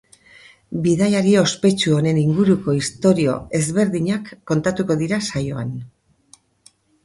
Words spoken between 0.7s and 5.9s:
Bidaiari ospetsu honen inguruko istorio ezberdinak kontatuko dira saioan.